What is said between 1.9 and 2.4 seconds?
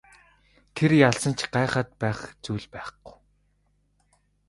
байх